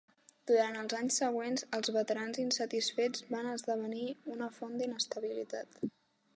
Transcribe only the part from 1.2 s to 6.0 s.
següents, els veterans insatisfets van esdevenir una font d'inestabilitat.